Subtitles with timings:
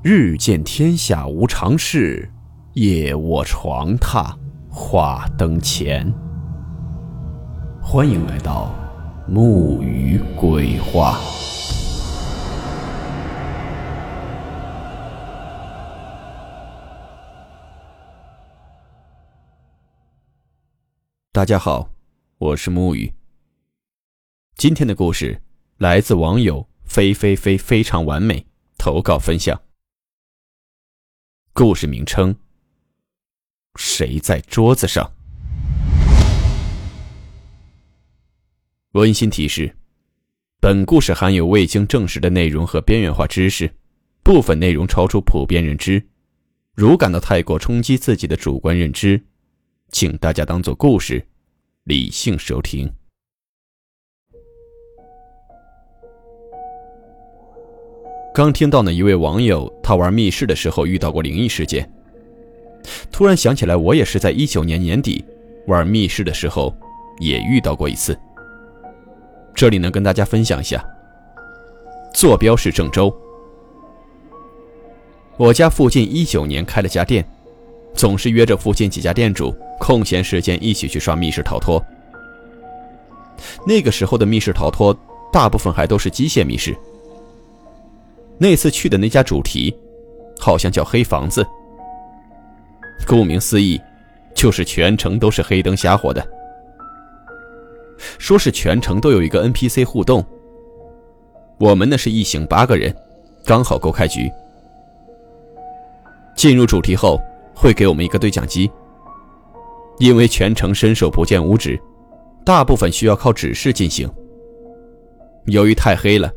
[0.00, 2.30] 日见天下无常事，
[2.74, 4.32] 夜卧床榻
[4.70, 6.08] 话灯前。
[7.82, 8.72] 欢迎来到
[9.26, 11.18] 木鱼鬼话。
[21.32, 21.90] 大家好，
[22.38, 23.12] 我是木鱼。
[24.54, 25.42] 今天的故事
[25.78, 28.46] 来自网友“飞飞飞非常完美”
[28.78, 29.60] 投稿分享。
[31.58, 32.32] 故事名称：
[33.74, 35.10] 谁在桌子上？
[38.92, 39.76] 温馨提示：
[40.60, 43.74] 本故事含有未经证实的内容和边缘化知识，
[44.22, 46.00] 部分内容超出普遍认知。
[46.76, 49.20] 如感到太过冲击自己的主观认知，
[49.90, 51.26] 请大家当做故事，
[51.82, 52.88] 理性收听。
[58.34, 61.90] 刚听到呢，一位网友他玩密室的时候遇到过灵异事件。
[63.10, 65.24] 突然想起来，我也是在一九年年底
[65.66, 66.72] 玩密室的时候
[67.18, 68.16] 也遇到过一次。
[69.54, 70.84] 这里呢，跟大家分享一下。
[72.14, 73.12] 坐标是郑州，
[75.36, 77.28] 我家附近一九年开了家店，
[77.94, 81.84] 总是约着附近几家店主空闲时间一起去刷密室逃脱。
[83.66, 84.96] 那个时候的密室逃脱，
[85.32, 86.76] 大部分还都是机械密室。
[88.38, 89.76] 那次去的那家主题，
[90.38, 91.44] 好像叫黑房子。
[93.06, 93.80] 顾名思义，
[94.34, 96.24] 就是全程都是黑灯瞎火的。
[98.18, 100.24] 说是全程都有一个 NPC 互动。
[101.58, 102.94] 我们呢是一行八个人，
[103.44, 104.30] 刚好够开局。
[106.36, 107.20] 进入主题后，
[107.52, 108.70] 会给我们一个对讲机。
[109.98, 111.76] 因为全程伸手不见五指，
[112.44, 114.08] 大部分需要靠指示进行。
[115.46, 116.32] 由于太黑了。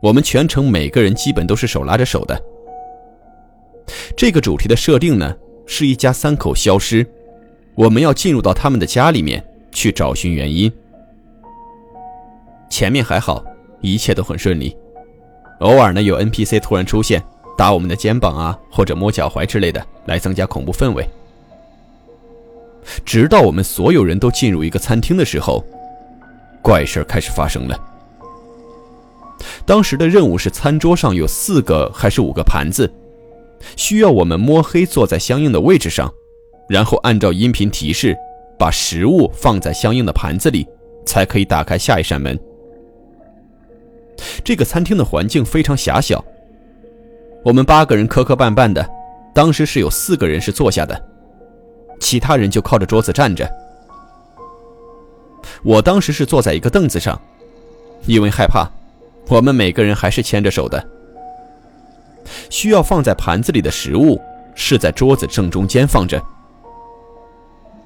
[0.00, 2.42] 我们全程每个人基本都是手拉着手的。
[4.16, 5.36] 这个主题的设定呢，
[5.66, 7.06] 是一家三口消失，
[7.74, 10.72] 我们要进入到他们的家里面去找寻原因。
[12.70, 13.44] 前面还好，
[13.80, 14.74] 一切都很顺利，
[15.58, 17.22] 偶尔呢有 NPC 突然出现，
[17.58, 21.06] 打我们的肩膀啊，或者摸脚踝之类的，来增加恐怖氛围。
[23.04, 25.62] 直到我们所有人都进入一个餐厅的时候，
[26.62, 27.78] 怪事开始发生了。
[29.64, 32.90] 当时的任务是，餐桌上有四个还是五个盘子，
[33.76, 36.12] 需要我们摸黑坐在相应的位置上，
[36.68, 38.16] 然后按照音频提示
[38.58, 40.66] 把食物放在相应的盘子里，
[41.06, 42.38] 才可以打开下一扇门。
[44.44, 46.22] 这个餐厅的环境非常狭小，
[47.42, 48.86] 我们八个人磕磕绊绊的，
[49.34, 51.02] 当时是有四个人是坐下的，
[52.00, 53.50] 其他人就靠着桌子站着。
[55.62, 57.18] 我当时是坐在一个凳子上，
[58.06, 58.70] 因为害怕。
[59.28, 60.84] 我们每个人还是牵着手的。
[62.48, 64.20] 需要放在盘子里的食物
[64.54, 66.20] 是在桌子正中间放着。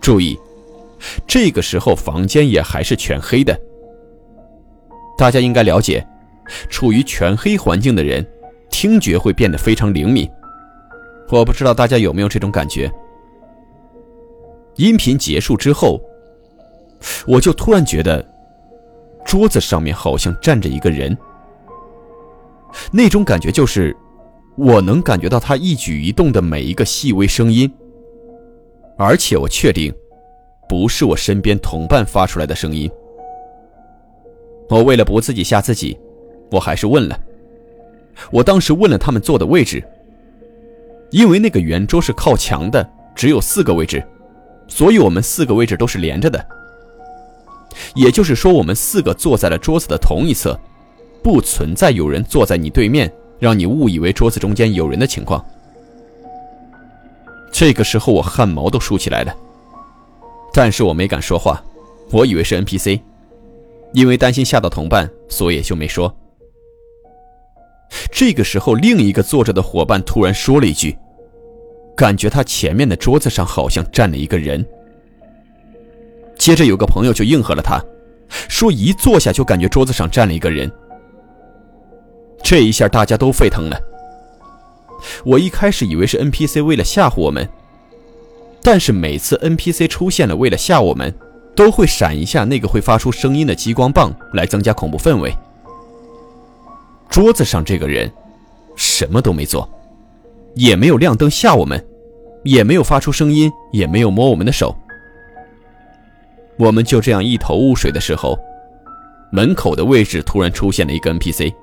[0.00, 0.38] 注意，
[1.26, 3.58] 这个时候房间也还是全黑的。
[5.16, 6.06] 大家应该了解，
[6.68, 8.24] 处于全黑环境的人，
[8.70, 10.28] 听觉会变得非常灵敏。
[11.30, 12.90] 我不知道大家有没有这种感觉。
[14.76, 16.00] 音频结束之后，
[17.26, 18.24] 我就突然觉得，
[19.24, 21.16] 桌子上面好像站着一个人。
[22.90, 23.96] 那种感觉就是，
[24.56, 27.70] 我能感觉到他一举一动的每一个细微声音，
[28.96, 29.92] 而且我确定，
[30.68, 32.90] 不是我身边同伴发出来的声音。
[34.68, 35.98] 我为了不自己吓自己，
[36.50, 37.18] 我还是问了。
[38.30, 39.82] 我当时问了他们坐的位置，
[41.10, 44.02] 因为那个圆桌是靠墙的，只有四个位置，
[44.66, 46.46] 所以我们四个位置都是连着的。
[47.94, 50.58] 也就是说，我们四个坐在了桌子的同一侧。
[51.20, 55.44] 不存在有人坐在你对面，让你误以为桌子中间有人的情况。
[57.52, 59.34] 这个时候我汗毛都竖起来了，
[60.54, 61.62] 但是我没敢说话，
[62.12, 63.00] 我以为是 NPC，
[63.92, 66.14] 因为担心吓到同伴，所以也就没说。
[68.12, 70.96] 这个时候，另一个坐着的伙伴突然说了一句
[71.96, 74.64] ：“感觉他前面的桌子上好像站了一个人。”
[76.48, 77.78] 接着有个朋友就应和了他，
[78.48, 80.72] 说一坐下就感觉桌子上站了一个人。
[82.42, 83.78] 这一下大家都沸腾了。
[85.26, 87.46] 我一开始以为是 NPC 为了吓唬我们，
[88.62, 91.14] 但是每次 NPC 出现了为了吓我们，
[91.54, 95.30] 都会闪一下那个会发出声音的激光棒来增加恐怖氛围。
[97.10, 98.10] 桌子上这个人
[98.74, 99.68] 什么都没做，
[100.54, 101.86] 也没有亮灯吓我们，
[102.42, 104.74] 也没有发出声音，也没有摸我们的手。
[106.58, 108.38] 我们就这样一头雾水的时候，
[109.30, 111.54] 门口的位置突然出现了一个 NPC。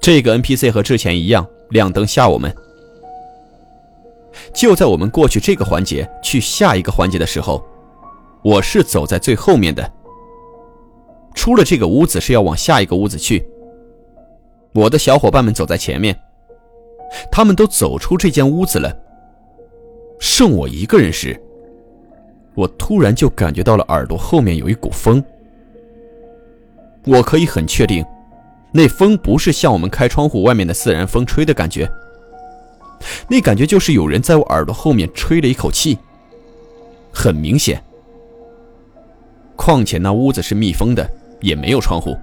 [0.00, 2.54] 这个 NPC 和之前一样，亮灯吓我们。
[4.54, 7.64] 就在我们过去这个环节去下一个环节的时候，
[8.42, 9.90] 我是走在最后面的。
[11.34, 13.44] 出了这个屋子是要往下一个屋子去。
[14.74, 16.14] 我的小伙伴们走在前面，
[17.30, 18.94] 他们都走出这间屋子了。
[20.20, 21.40] 剩我一个人时，
[22.58, 25.22] 我突然就感觉到了耳朵后面有一股风。
[27.04, 28.04] 我可以很确定，
[28.72, 31.88] 那风不是像我们开窗户外面的自然风吹的感觉。
[33.28, 35.96] 那感觉就是有人在我耳朵后面吹了一口气，
[37.12, 37.80] 很明显。
[39.54, 41.08] 况且那屋子是密封的，
[41.40, 42.16] 也没有窗户。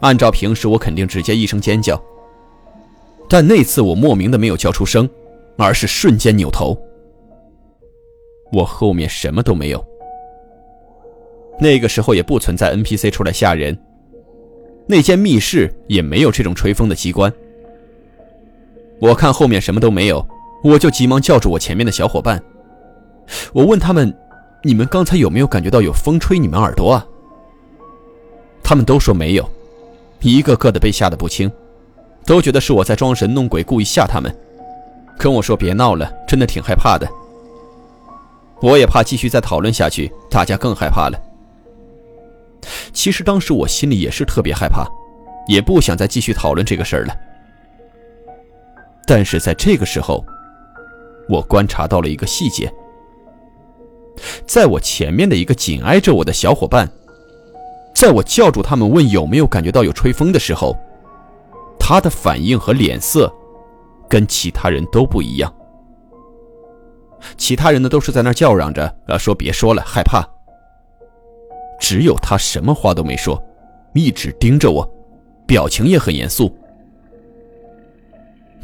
[0.00, 1.98] 按照平时，我肯定直接一声尖叫，
[3.30, 5.08] 但那次我莫名的没有叫出声，
[5.56, 6.78] 而是瞬间扭头。
[8.52, 9.84] 我后面什么都没有。
[11.60, 13.76] 那个时候也不存在 NPC 出来吓人，
[14.86, 17.32] 那间密室也没有这种吹风的机关。
[19.00, 20.26] 我看后面什么都没有，
[20.62, 22.42] 我就急忙叫住我前面的小伙伴。
[23.52, 24.16] 我问他们
[24.64, 27.06] ：“你们刚才有没有感觉到有风吹你们耳朵啊？”
[28.62, 29.48] 他们都说没有，
[30.20, 31.50] 一个个的被吓得不轻，
[32.24, 34.34] 都觉得是我在装神弄鬼，故意吓他们。
[35.18, 37.08] 跟我说别闹了，真的挺害怕的。
[38.60, 41.18] 我也怕继续再讨论下去，大家更害怕了。
[42.92, 44.84] 其实当时我心里也是特别害怕，
[45.46, 47.14] 也不想再继续讨论这个事儿了。
[49.06, 50.24] 但是在这个时候，
[51.28, 52.70] 我观察到了一个细节，
[54.46, 56.90] 在我前面的一个紧挨着我的小伙伴，
[57.94, 60.76] 在我叫住他们问有没有感觉到有吹风的时候，
[61.78, 63.32] 他的反应和脸色
[64.08, 65.50] 跟其他人都不一样。
[67.36, 70.26] 其他人呢都是在那叫嚷着，呃，说别说了，害怕。
[71.80, 73.42] 只有他什么话都没说，
[73.94, 74.88] 一直盯着我，
[75.46, 76.54] 表情也很严肃。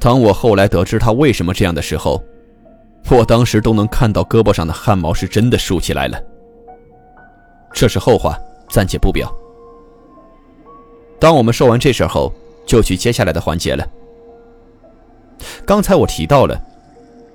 [0.01, 2.23] 当我后来得知他为什么这样的时候，
[3.11, 6.21] 我当时都能看到胳膊上的汗毛是真的竖起来了。
[7.73, 9.33] 这是后话，暂且不表。
[11.19, 12.33] 当我们说完这事后，
[12.67, 13.87] 就去接下来的环节了。
[15.65, 16.61] 刚才我提到了，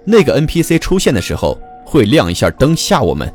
[0.05, 3.31] 那个 NPC 出现的时候会亮一下灯吓我们。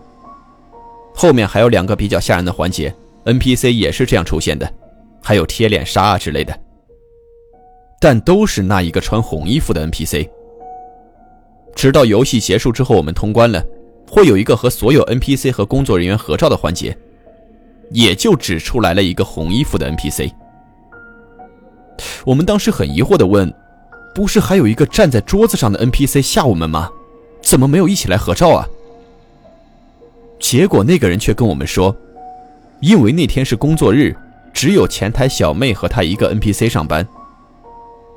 [1.14, 2.94] 后面还有两个比较吓人的环节
[3.25, 4.69] ，NPC 也是这样出现的，
[5.22, 6.58] 还有贴脸杀啊之类的。
[8.00, 10.28] 但都是那一个穿红衣服的 NPC。
[11.75, 13.64] 直到游戏结束之后，我们通关了，
[14.10, 16.96] 会有一个和所有 NPC 和工作人员合照的环节，
[17.90, 20.31] 也就只出来了一个红衣服的 NPC。
[22.25, 23.52] 我们当时很疑惑的问
[24.14, 26.90] ：“不是还有一个站在桌子上的 NPC 吓我们吗？
[27.43, 28.69] 怎么没有一起来合照啊？”
[30.38, 31.94] 结果那个人却跟我们说
[32.81, 34.14] ：“因为那天是工作日，
[34.52, 37.06] 只有前台小妹和他一个 NPC 上班。”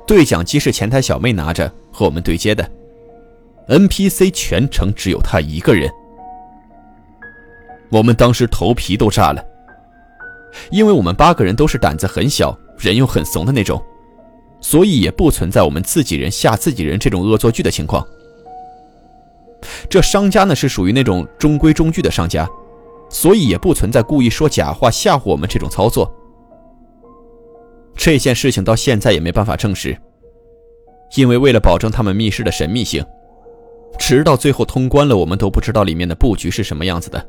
[0.06, 2.70] 对讲机是前台小妹拿着和我们对接的
[3.68, 5.90] ，NPC 全程只有他一个人。
[7.90, 9.42] 我们当时头皮都炸了，
[10.70, 13.82] 因为我们八个人都是胆子很小、人又很怂的那种，
[14.60, 18.06] 所以也不存在我们自己人吓自己人这种恶作剧的情况。
[19.88, 22.48] 这商家呢是属于那种中规中矩的商家，
[23.10, 26.12] 所以也不存在故意说假话吓唬我们这种操作。
[27.96, 29.96] 这件事情到现在也没办法证实，
[31.16, 33.04] 因为为了保证他们密室的神秘性，
[33.98, 37.26] 直到最后通关了，我们都不知道里面的布局是什么样子的。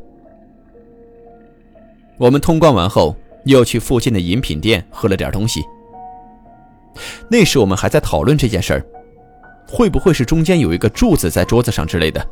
[2.18, 3.15] 我们通关完后，
[3.46, 5.63] 又去附近的饮品店喝了点东西。
[7.29, 8.86] 那时我们还在讨论这件事儿，
[9.67, 12.25] 会不会是中间有一个柱子在桌子上之类的？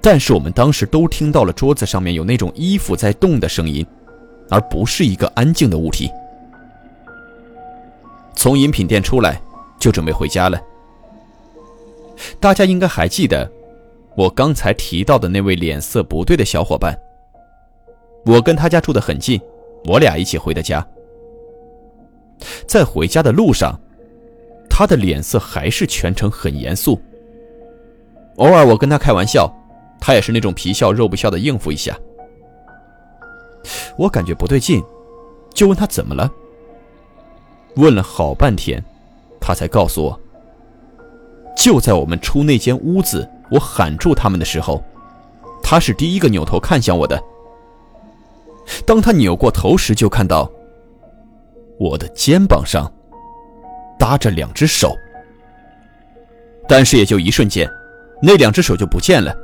[0.00, 3.86] 但是我们当时都听到了桌子上面有那种衣服在动的声音，
[4.50, 6.10] 而不是一个安静的物体。
[8.34, 9.40] 从饮品店出来，
[9.78, 10.60] 就准备回家了。
[12.40, 13.48] 大家应该还记得，
[14.16, 16.98] 我刚才提到的那位脸色不对的小伙伴。
[18.26, 19.40] 我跟他家住得很近，
[19.84, 20.84] 我俩一起回的家。
[22.66, 23.78] 在回家的路上，
[24.68, 27.00] 他的脸色还是全程很严肃。
[28.36, 29.52] 偶尔我跟他开玩笑，
[30.00, 31.96] 他也是那种皮笑肉不笑的应付一下。
[33.96, 34.82] 我感觉不对劲，
[35.54, 36.30] 就问他怎么了。
[37.76, 38.82] 问了好半天，
[39.40, 40.20] 他才告诉我，
[41.56, 44.82] 就在我们出那间屋子，我喊住他们的时候，
[45.62, 47.22] 他是第一个扭头看向我的。
[48.86, 50.50] 当他扭过头时，就看到
[51.82, 52.88] 我的肩膀上
[53.98, 54.96] 搭着两只手，
[56.68, 57.68] 但是也就一瞬间，
[58.22, 59.36] 那两只手就不见了。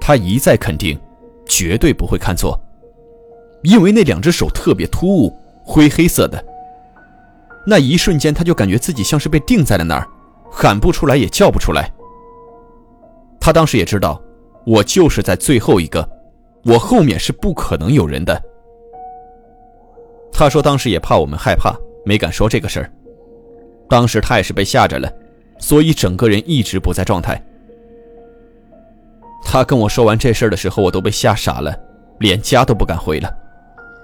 [0.00, 0.98] 他一再肯定，
[1.46, 2.58] 绝对不会看错，
[3.62, 6.42] 因为那两只手特别突兀，灰黑色的。
[7.66, 10.08] 那一瞬间，他就感觉自己像是被定在了那儿，
[10.50, 11.92] 喊不出来，也叫不出来。
[13.38, 14.18] 他当时也知道，
[14.64, 16.08] 我就是在最后一个，
[16.64, 18.42] 我后面是不可能有人的。
[20.38, 22.92] 他说当时也怕我们害怕，没敢说这个事儿。
[23.88, 25.12] 当时他也是被吓着了，
[25.58, 27.44] 所以整个人一直不在状态。
[29.44, 31.76] 他跟我说完这事儿的时候，我都被吓傻了，
[32.20, 33.28] 连家都不敢回了。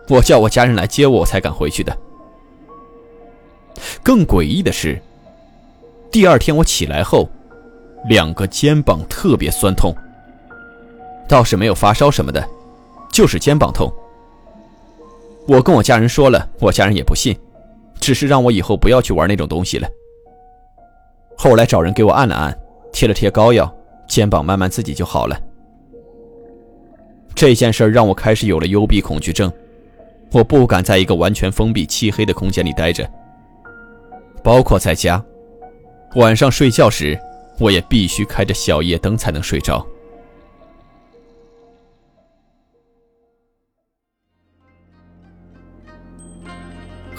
[0.09, 1.97] 我叫我家人来接我，我才敢回去的。
[4.03, 5.01] 更诡异的是，
[6.11, 7.31] 第二天我起来后，
[8.09, 9.95] 两个肩膀特别酸痛，
[11.29, 12.45] 倒是没有发烧什么的，
[13.13, 13.89] 就是肩膀痛。
[15.47, 17.37] 我跟我家人说了，我家人也不信，
[18.01, 19.89] 只是让我以后不要去玩那种东西了。
[21.37, 22.57] 后来找人给我按了按，
[22.93, 23.71] 贴了贴膏药，
[24.07, 25.39] 肩膀慢慢自己就好了。
[27.35, 29.53] 这件事让我开始有了幽闭恐惧症。
[30.33, 33.09] 我不敢在一个完全封闭、漆黑的空间里待着，
[34.43, 35.23] 包括在家。
[36.17, 37.19] 晚上睡觉时，
[37.61, 39.85] 我也必须开着小夜灯才能睡着。